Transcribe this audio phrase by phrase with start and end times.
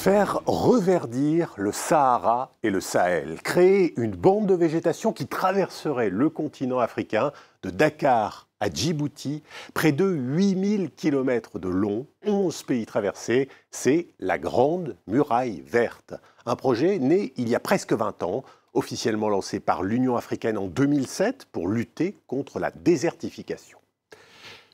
[0.00, 6.30] Faire reverdir le Sahara et le Sahel, créer une bande de végétation qui traverserait le
[6.30, 7.32] continent africain
[7.64, 9.42] de Dakar à Djibouti,
[9.74, 16.14] près de 8000 km de long, 11 pays traversés, c'est la Grande Muraille Verte.
[16.46, 18.44] Un projet né il y a presque 20 ans,
[18.74, 23.77] officiellement lancé par l'Union africaine en 2007 pour lutter contre la désertification.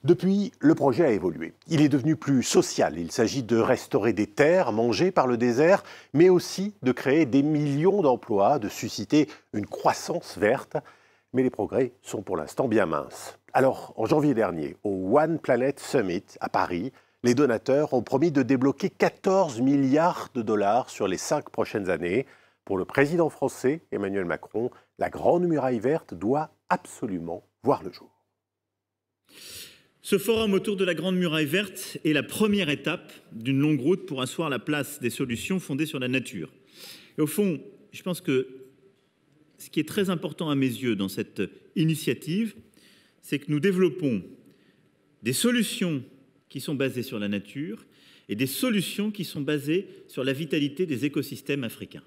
[0.04, 1.54] Depuis, le projet a évolué.
[1.66, 2.98] Il est devenu plus social.
[2.98, 7.42] Il s'agit de restaurer des terres mangées par le désert, mais aussi de créer des
[7.42, 10.76] millions d'emplois, de susciter une croissance verte.
[11.32, 13.38] Mais les progrès sont pour l'instant bien minces.
[13.54, 16.92] Alors, en janvier dernier, au One Planet Summit à Paris,
[17.22, 22.26] les donateurs ont promis de débloquer 14 milliards de dollars sur les cinq prochaines années.
[22.66, 28.13] Pour le président français, Emmanuel Macron, la Grande Muraille Verte doit absolument voir le jour.
[30.04, 34.04] Ce forum autour de la Grande Muraille Verte est la première étape d'une longue route
[34.04, 36.52] pour asseoir la place des solutions fondées sur la nature.
[37.16, 37.58] Et au fond,
[37.90, 38.46] je pense que
[39.56, 41.40] ce qui est très important à mes yeux dans cette
[41.74, 42.54] initiative,
[43.22, 44.22] c'est que nous développons
[45.22, 46.04] des solutions
[46.50, 47.86] qui sont basées sur la nature
[48.28, 52.04] et des solutions qui sont basées sur la vitalité des écosystèmes africains,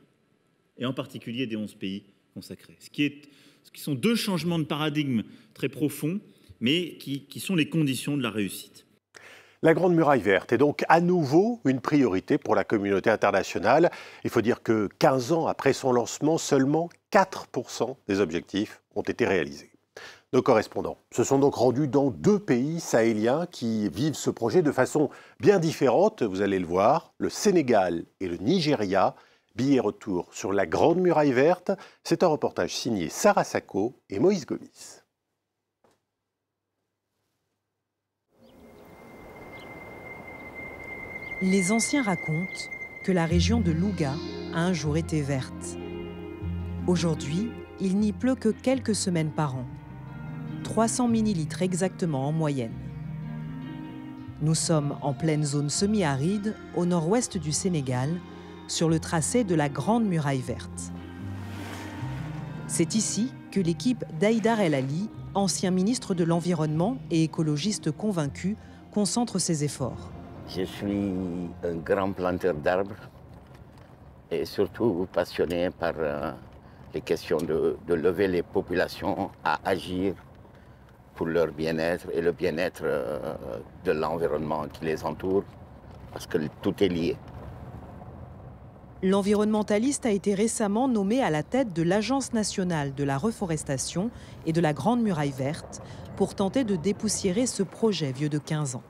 [0.78, 2.04] et en particulier des 11 pays
[2.36, 2.78] consacrés.
[2.78, 3.22] Ce qui, est,
[3.64, 5.24] ce qui sont deux changements de paradigme
[5.56, 6.22] très profonds
[6.60, 8.86] mais qui, sont les conditions de la réussite.
[9.64, 13.90] La Grande Muraille Verte est donc à nouveau une priorité pour la communauté internationale.
[14.24, 19.26] Il faut dire que 15 ans après son lancement, seulement 4% des objectifs ont été
[19.26, 19.72] réalisés.
[20.34, 24.72] Nos correspondants se sont donc rendus dans deux pays sahéliens qui vivent ce projet de
[24.72, 29.16] façon bien différente, vous allez le voir, le Sénégal et le Nigeria.
[29.56, 31.72] Billet retour sur la Grande Muraille Verte,
[32.04, 35.02] c'est un reportage signé Sarah Sacco et Moïse Gomis.
[41.42, 42.72] Les anciens racontent
[43.04, 44.16] que la région de Louga
[44.56, 45.78] a un jour été verte.
[46.88, 49.66] Aujourd'hui, il n'y pleut que quelques semaines par an.
[50.64, 52.74] 300 millilitres exactement en moyenne.
[54.42, 58.20] Nous sommes en pleine zone semi-aride au nord-ouest du Sénégal,
[58.68, 60.92] sur le tracé de la Grande Muraille Verte.
[62.66, 68.58] C'est ici que l'équipe d'Aïdar El Ali, ancien ministre de l'Environnement et écologiste convaincu,
[68.92, 70.17] concentre ses efforts.
[70.50, 71.12] Je suis
[71.64, 72.96] un grand planteur d'arbres
[74.32, 76.32] et surtout passionné par euh,
[76.94, 80.14] les questions de, lever les populations à agir
[81.16, 83.36] pour leur bien-être et le bien-être euh,
[83.84, 85.44] de l'environnement qui les entoure,
[86.14, 87.18] parce que tout est lié.
[89.04, 94.12] L'environnementaliste a été récemment nommé à la tête de l'Agence nationale de la reforestation
[94.46, 95.82] et de la Grande Muraille Verte
[96.16, 98.84] pour tenter de dépoussiérer ce projet vieux de 15 ans.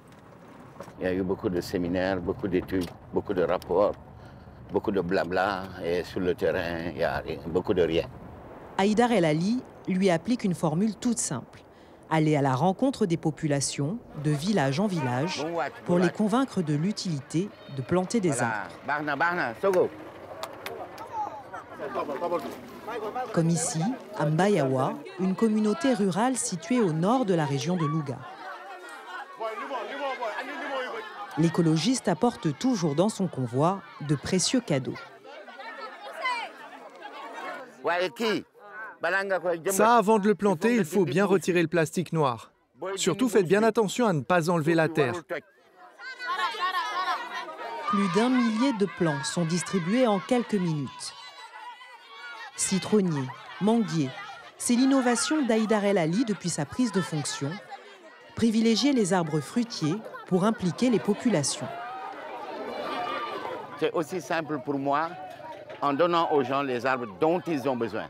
[1.00, 3.94] Il y a eu beaucoup de séminaires, beaucoup d'études, beaucoup de rapports,
[4.72, 5.64] beaucoup de blabla.
[5.84, 8.06] Et sur le terrain, il y a beaucoup de rien.
[8.78, 11.62] Haïdar El Ali lui applique une formule toute simple.
[12.10, 15.46] Aller à la rencontre des populations, de village en village,
[15.86, 18.70] pour les convaincre de l'utilité de planter des arbres.
[23.34, 23.82] Comme ici,
[24.18, 28.18] à Mbayawa, une communauté rurale située au nord de la région de Louga.
[31.38, 34.98] L'écologiste apporte toujours dans son convoi de précieux cadeaux.
[39.70, 42.52] Ça, avant de le planter, il faut bien retirer le plastique noir.
[42.96, 45.24] Surtout, faites bien attention à ne pas enlever la terre.
[47.90, 51.14] Plus d'un millier de plants sont distribués en quelques minutes.
[52.58, 53.24] Citronnier,
[53.62, 54.10] manguier,
[54.58, 57.52] c'est l'innovation d'Aïdar El Ali depuis sa prise de fonction.
[58.36, 59.96] Privilégier les arbres fruitiers
[60.28, 61.68] pour impliquer les populations.
[63.80, 65.10] C'est aussi simple pour moi
[65.82, 68.08] en donnant aux gens les arbres dont ils ont besoin.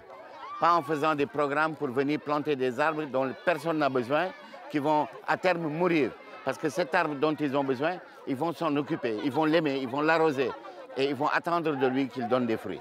[0.60, 4.30] Pas en faisant des programmes pour venir planter des arbres dont personne n'a besoin,
[4.72, 6.12] qui vont à terme mourir.
[6.44, 7.98] Parce que cet arbre dont ils ont besoin,
[8.28, 10.50] ils vont s'en occuper, ils vont l'aimer, ils vont l'arroser
[10.96, 12.80] et ils vont attendre de lui qu'il donne des fruits.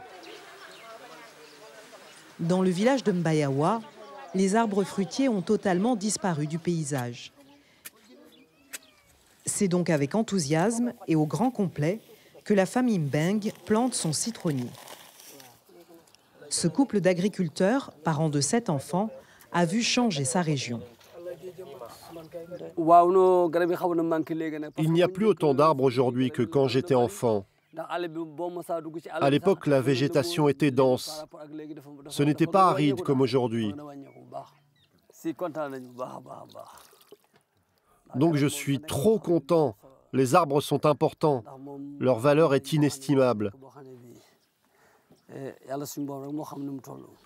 [2.39, 3.81] Dans le village de Mbayawa,
[4.35, 7.33] les arbres fruitiers ont totalement disparu du paysage.
[9.59, 11.99] C'est donc avec enthousiasme et au grand complet
[12.45, 14.69] que la famille Mbeng plante son citronnier.
[16.51, 19.09] Ce couple d'agriculteurs, parents de sept enfants,
[19.53, 20.83] a vu changer sa région.
[24.77, 27.47] Il n'y a plus autant d'arbres aujourd'hui que quand j'étais enfant.
[27.79, 31.25] À l'époque, la végétation était dense.
[32.09, 33.75] Ce n'était pas aride comme aujourd'hui.
[38.17, 39.77] Donc je suis trop content.
[40.13, 41.45] Les arbres sont importants.
[42.01, 43.53] Leur valeur est inestimable.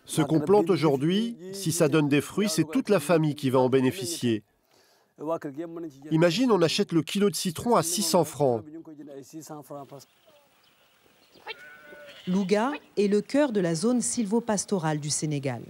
[0.07, 3.61] Ce qu'on plante aujourd'hui, si ça donne des fruits, c'est toute la famille qui va
[3.61, 4.43] en bénéficier.
[6.11, 8.65] Imagine, on achète le kilo de citron à 600 francs.
[12.27, 15.63] Louga est le cœur de la zone sylvopastorale du Sénégal.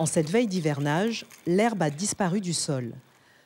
[0.00, 2.94] En cette veille d'hivernage, l'herbe a disparu du sol.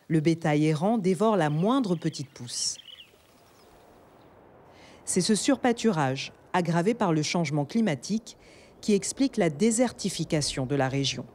[0.06, 2.76] Le bétail errant dévore la moindre petite pousse.
[5.04, 8.36] C'est ce surpâturage, aggravé par le changement climatique,
[8.80, 11.26] qui explique la désertification de la région.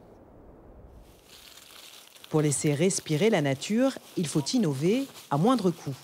[2.30, 5.96] Pour laisser respirer la nature, il faut innover à moindre coût.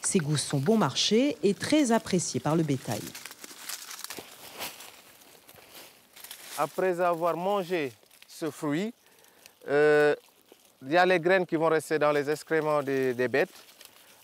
[0.00, 3.02] Ces gousses sont bon marché et très appréciées par le bétail.
[6.58, 7.92] Après avoir mangé
[8.28, 8.92] ce fruit,
[9.68, 10.14] euh,
[10.82, 13.54] il y a les graines qui vont rester dans les excréments des, des, bêtes.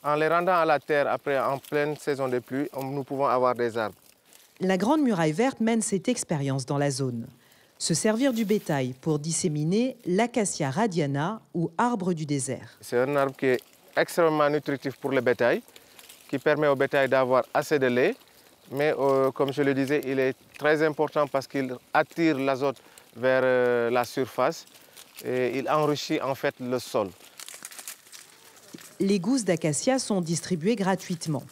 [0.02, 3.54] En les rendant à la terre après, en pleine saison de pluie, nous pouvons avoir
[3.54, 3.96] des arbres.
[4.60, 7.26] La Grande Muraille Verte mène cette expérience dans la zone
[7.80, 12.76] se servir du bétail pour disséminer l'acacia radiana ou arbre du désert.
[12.82, 13.60] C'est un arbre qui est
[13.96, 15.62] extrêmement nutritif pour le bétail,
[16.28, 18.14] qui permet au bétail d'avoir assez de lait,
[18.70, 22.76] mais euh, comme je le disais, il est très important parce qu'il attire l'azote
[23.16, 24.64] vers euh, la surface
[25.24, 27.08] et il enrichit en fait le sol.
[29.00, 31.42] Les gousses d'acacia sont distribuées gratuitement.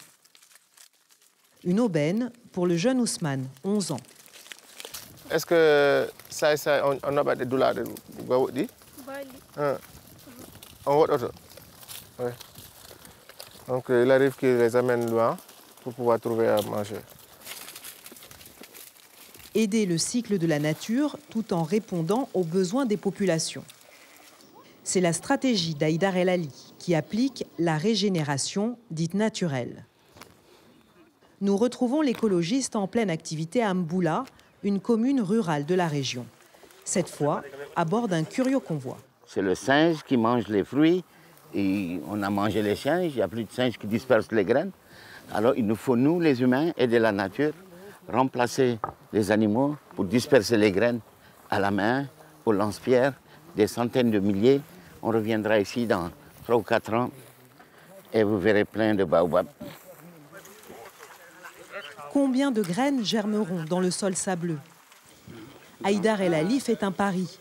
[1.65, 4.01] Une aubaine pour le jeune Ousmane, 11 ans.
[5.31, 7.85] Est-ce que ça, ça on, on a des douleurs de
[8.29, 8.69] Gawoudi
[10.87, 11.29] On vote auto.
[12.21, 12.31] Oui.
[13.67, 15.37] Donc il arrive qu'il les amène loin
[15.89, 16.97] pour pouvoir trouver à manger.
[19.55, 23.65] Aider le cycle de la nature tout en répondant aux besoins des populations.
[24.85, 29.87] C'est la stratégie d'Aïdar El Ali qui applique la régénération dite naturelle.
[31.41, 34.25] Nous retrouvons l'écologiste en pleine activité à Mboula,
[34.65, 36.27] une commune rurale de la région.
[36.85, 37.43] Cette fois,
[37.77, 38.99] à bord d'un curieux convoi.
[39.27, 41.03] C'est le singe qui mange les fruits.
[41.55, 44.45] Et on a mangé les singes, il n'y a plus de singes qui dispersent les
[44.45, 44.73] graines.
[45.33, 47.53] Alors il nous faut, nous les humains, aider la nature,
[48.11, 48.79] remplacer
[49.13, 51.01] les animaux pour disperser les graines
[51.51, 52.07] à la main,
[52.45, 53.13] au lance-pierre,
[53.55, 54.61] des centaines de milliers.
[55.03, 56.11] On reviendra ici dans
[56.45, 57.11] 3 ou 4 ans
[58.13, 59.49] et vous verrez plein de baobabs.
[62.13, 64.59] Combien de graines germeront dans le sol sableux?
[65.85, 67.39] Haïdar El Ali fait un pari.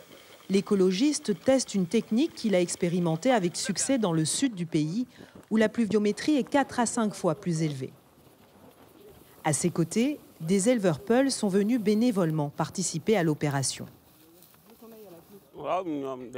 [0.50, 5.08] L'écologiste teste une technique qu'il a expérimentée avec succès dans le sud du pays,
[5.50, 7.92] où la pluviométrie est 4 à 5 fois plus élevée.
[9.44, 13.86] À ses côtés, des éleveurs Peuls sont venus bénévolement participer à l'opération.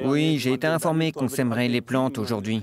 [0.06, 2.62] Oui, j'ai été informé qu'on sèmerait les plantes aujourd'hui.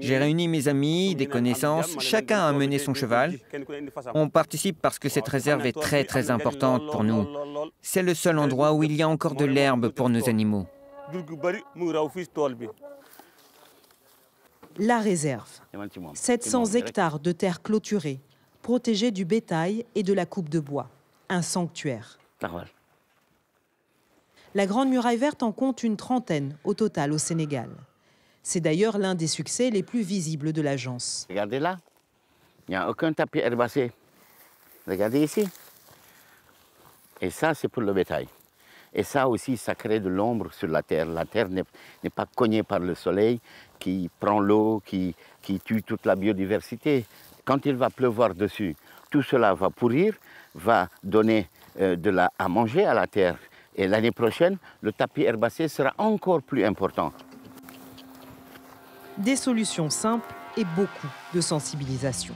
[0.00, 3.38] J'ai réuni mes amis, des connaissances, chacun a mené son cheval.
[4.14, 7.26] On participe parce que cette réserve est très très importante pour nous.
[7.80, 10.66] C'est le seul endroit où il y a encore de l'herbe pour nos animaux.
[14.78, 15.60] La réserve.
[16.14, 18.20] 700 hectares de terre clôturée,
[18.62, 20.88] protégée du bétail et de la coupe de bois.
[21.28, 22.18] Un sanctuaire.
[24.54, 27.70] La Grande Muraille Verte en compte une trentaine au total au Sénégal.
[28.42, 31.26] C'est d'ailleurs l'un des succès les plus visibles de l'agence.
[31.28, 31.78] Regardez là,
[32.68, 33.92] il n'y a aucun tapis herbacé.
[34.86, 35.48] Regardez ici.
[37.20, 38.26] Et ça, c'est pour le bétail.
[38.94, 41.06] Et ça aussi, ça crée de l'ombre sur la terre.
[41.06, 43.40] La terre n'est pas cognée par le soleil
[43.78, 45.14] qui prend l'eau, qui,
[45.64, 47.04] tue toute la biodiversité.
[47.44, 48.76] Quand il va pleuvoir dessus,
[49.10, 50.14] tout cela va pourrir,
[50.54, 51.48] va donner
[51.80, 53.36] euh, de la, à manger à la terre.
[53.74, 57.12] Et l'année prochaine, le tapis herbacé sera encore plus important.
[59.18, 62.34] Des solutions simples et beaucoup de sensibilisation.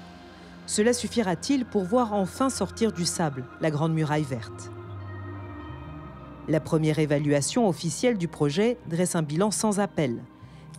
[0.67, 4.71] Cela suffira-t-il pour voir enfin sortir du sable la Grande Muraille Verte?
[6.49, 10.23] La première évaluation officielle du projet dresse un bilan sans appel.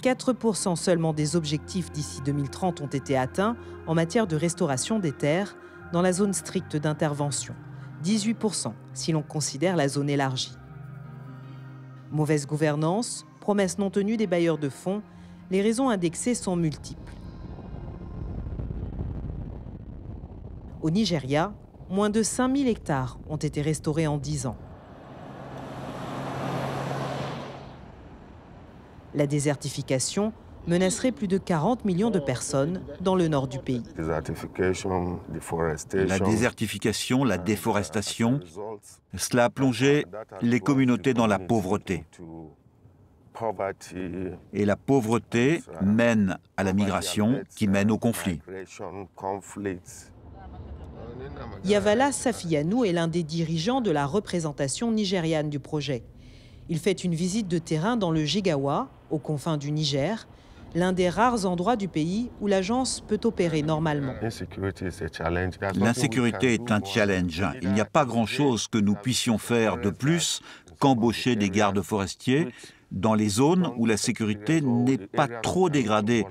[0.01, 5.57] 4% seulement des objectifs d'ici 2030 ont été atteints en matière de restauration des terres
[5.91, 7.53] dans la zone stricte d'intervention.
[8.05, 10.55] 18% si l'on considère la zone élargie.
[12.12, 15.01] Mauvaise gouvernance, promesses non tenues des bailleurs de fonds,
[15.51, 17.13] les raisons indexées sont multiples.
[20.81, 21.53] Au Nigeria,
[21.89, 24.57] moins de 5000 hectares ont été restaurés en 10 ans.
[29.15, 30.33] La désertification
[30.67, 33.83] menacerait plus de 40 millions de personnes dans le nord du pays.
[33.97, 34.21] La
[36.19, 38.39] désertification, la déforestation,
[39.15, 40.05] cela a plongé
[40.41, 42.03] les communautés dans la pauvreté.
[44.53, 48.41] Et la pauvreté mène à la migration qui mène au conflit.
[51.63, 56.03] Yavala Safianou est l'un des dirigeants de la représentation nigériane du projet.
[56.69, 60.27] Il fait une visite de terrain dans le Jigawa, aux confins du Niger,
[60.75, 64.13] l'un des rares endroits du pays où l'agence peut opérer normalement.
[64.21, 67.43] L'insécurité est un challenge.
[67.61, 70.41] Il n'y a pas grand-chose que nous puissions faire de plus
[70.79, 72.49] qu'embaucher des gardes forestiers
[72.91, 76.25] dans les zones où la sécurité n'est pas trop dégradée.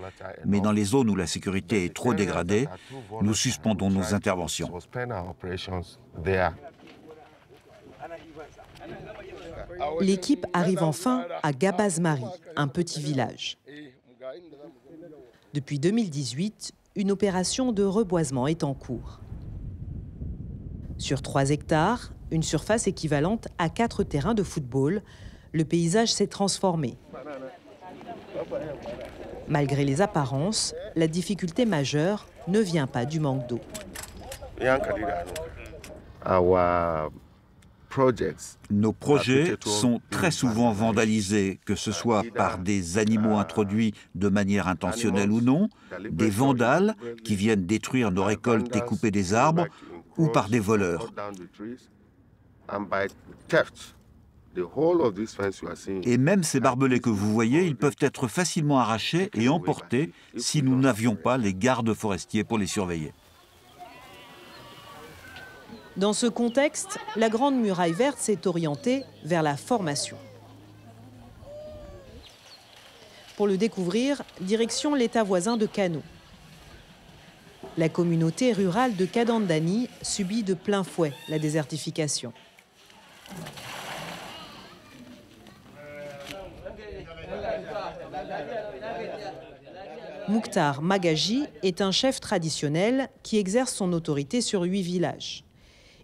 [0.44, 2.68] Mais dans les zones où la sécurité est trop dégradée,
[3.20, 4.70] nous suspendons nos interventions.
[10.00, 12.24] L'équipe arrive enfin à Gabazmari,
[12.56, 13.58] un petit village.
[15.54, 19.20] Depuis 2018, une opération de reboisement est en cours.
[20.98, 25.02] Sur 3 hectares, une surface équivalente à 4 terrains de football,
[25.52, 26.98] le paysage s'est transformé.
[29.48, 33.60] Malgré les apparences, la difficulté majeure ne vient pas du manque d'eau.
[38.70, 44.68] Nos projets sont très souvent vandalisés, que ce soit par des animaux introduits de manière
[44.68, 45.68] intentionnelle ou non,
[46.10, 49.66] des vandales qui viennent détruire nos récoltes et couper des arbres,
[50.16, 51.12] ou par des voleurs.
[56.04, 60.62] Et même ces barbelés que vous voyez, ils peuvent être facilement arrachés et emportés si
[60.62, 63.12] nous n'avions pas les gardes forestiers pour les surveiller.
[65.96, 70.18] Dans ce contexte, la Grande Muraille Verte s'est orientée vers la formation.
[73.38, 76.02] Pour le découvrir, direction l'État voisin de Kano.
[77.78, 82.34] La communauté rurale de Kadandani subit de plein fouet la désertification.
[90.28, 95.45] Mukhtar Magaji est un chef traditionnel qui exerce son autorité sur huit villages.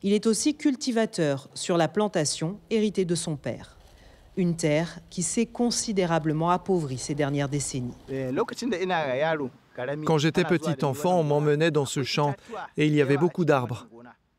[0.04, 3.76] Il est aussi cultivateur sur la plantation héritée de son père.
[4.36, 7.94] Une terre qui s'est considérablement appauvrie ces dernières décennies.
[10.04, 12.34] Quand j'étais petit enfant, on m'emmenait dans ce champ
[12.76, 13.86] et il y avait beaucoup d'arbres.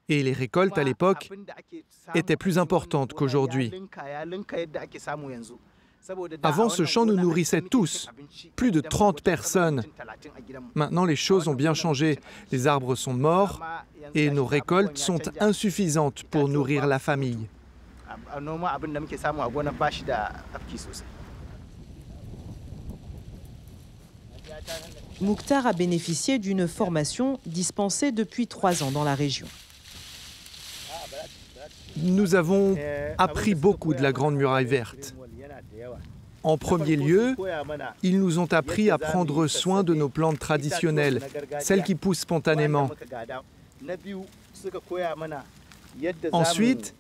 [0.10, 1.30] Et les récoltes à l'époque
[2.14, 3.72] étaient plus importantes qu'aujourd'hui.
[6.44, 8.10] Avant, ce champ nous nourrissait tous,
[8.56, 9.84] plus de 30 personnes.
[10.76, 12.20] Maintenant, les choses ont bien changé.
[12.52, 13.62] Les arbres sont morts
[14.14, 17.48] et nos récoltes sont insuffisantes pour nourrir la famille.
[25.22, 29.48] Mouktar a bénéficié d'une formation dispensée depuis trois ans dans la région.
[31.96, 32.76] Nous avons
[33.18, 35.14] appris beaucoup de la Grande Muraille Verte.
[36.44, 37.36] En premier lieu,
[38.04, 41.22] ils nous ont appris à prendre soin de nos plantes traditionnelles,
[41.60, 42.90] celles qui poussent spontanément.
[46.32, 46.96] Ensuite,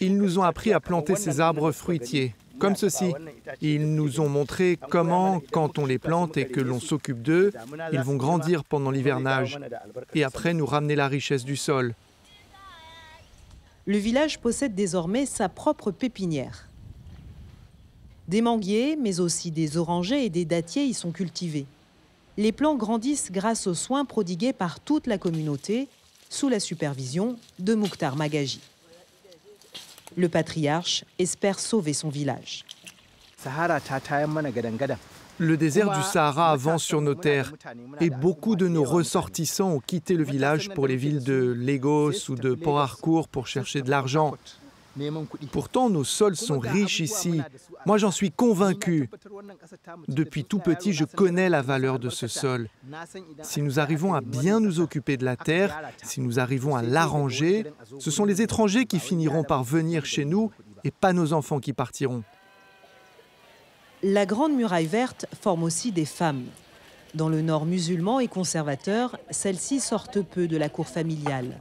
[0.00, 3.12] ils nous ont appris à planter ces arbres fruitiers, comme ceci.
[3.60, 7.52] Ils nous ont montré comment, quand on les plante et que l'on s'occupe d'eux,
[7.92, 9.58] ils vont grandir pendant l'hivernage
[10.14, 11.94] et après nous ramener la richesse du sol.
[13.86, 16.68] Le village possède désormais sa propre pépinière.
[18.28, 21.66] Des manguiers, mais aussi des orangers et des dattiers y sont cultivés.
[22.36, 25.88] Les plants grandissent grâce aux soins prodigués par toute la communauté
[26.30, 28.60] sous la supervision de Mukhtar Magaji.
[30.16, 32.64] Le patriarche espère sauver son village.
[35.38, 37.52] Le désert du Sahara avance sur nos terres
[38.00, 42.36] et beaucoup de nos ressortissants ont quitté le village pour les villes de Lagos ou
[42.36, 44.34] de Port Harcourt pour chercher de l'argent.
[45.50, 47.40] Pourtant, nos sols sont riches ici.
[47.86, 49.10] Moi, j'en suis convaincu.
[50.08, 52.68] Depuis tout petit, je connais la valeur de ce sol.
[53.42, 57.66] Si nous arrivons à bien nous occuper de la terre, si nous arrivons à l'arranger,
[57.98, 60.50] ce sont les étrangers qui finiront par venir chez nous
[60.84, 62.22] et pas nos enfants qui partiront.
[64.02, 66.44] La Grande Muraille Verte forme aussi des femmes.
[67.14, 71.58] Dans le nord musulman et conservateur, celles-ci sortent peu de la cour familiale.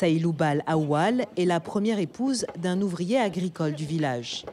[0.00, 4.46] Saïloubal Awal est la première épouse d'un ouvrier agricole du village.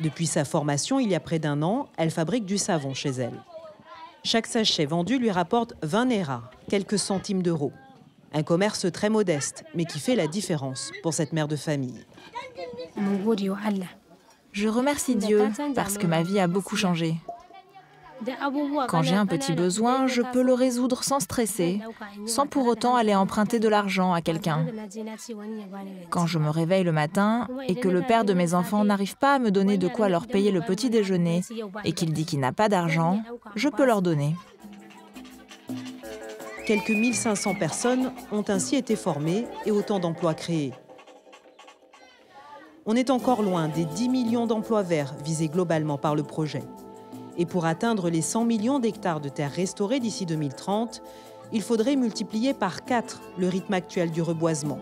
[0.00, 3.40] Depuis sa formation il y a près d'un an, elle fabrique du savon chez elle.
[4.24, 7.72] Chaque sachet vendu lui rapporte 20 néras, quelques centimes d'euros.
[8.32, 12.04] Un commerce très modeste, mais qui fait la différence pour cette mère de famille.
[14.52, 17.14] Je remercie Dieu parce que ma vie a beaucoup changé.
[18.88, 21.80] Quand j'ai un petit besoin, je peux le résoudre sans stresser,
[22.26, 24.66] sans pour autant aller emprunter de l'argent à quelqu'un.
[26.10, 29.34] Quand je me réveille le matin et que le père de mes enfants n'arrive pas
[29.34, 31.42] à me donner de quoi leur payer le petit déjeuner
[31.84, 33.22] et qu'il dit qu'il n'a pas d'argent,
[33.54, 34.34] je peux leur donner.
[36.66, 40.72] Quelques 1500 personnes ont ainsi été formées et autant d'emplois créés.
[42.86, 46.62] On est encore loin des 10 millions d'emplois verts visés globalement par le projet.
[47.40, 51.00] Et pour atteindre les 100 millions d'hectares de terres restaurées d'ici 2030,
[51.54, 54.78] il faudrait multiplier par 4 le rythme actuel du reboisement.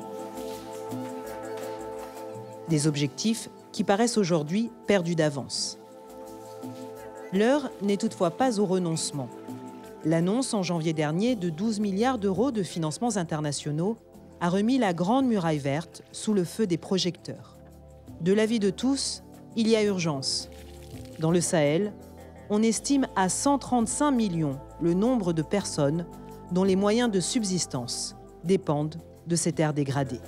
[2.68, 5.78] Des objectifs qui paraissent aujourd'hui perdus d'avance.
[7.32, 9.28] L'heure n'est toutefois pas au renoncement.
[10.04, 13.98] L'annonce en janvier dernier de 12 milliards d'euros de financements internationaux
[14.40, 17.56] a remis la Grande Muraille verte sous le feu des projecteurs.
[18.20, 19.22] De l'avis de tous,
[19.54, 20.50] il y a urgence.
[21.20, 21.92] Dans le Sahel,
[22.50, 26.06] on estime à 135 millions le nombre de personnes
[26.52, 30.20] dont les moyens de subsistance dépendent de ces terres dégradées.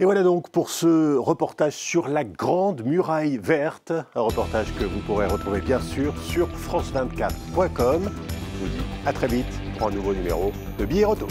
[0.00, 4.98] Et voilà donc pour ce reportage sur la Grande Muraille Verte, un reportage que vous
[5.00, 8.10] pourrez retrouver bien sûr sur france24.com.
[8.10, 9.46] Je vous dis à très vite
[9.78, 11.28] pour un nouveau numéro de Billets Retour.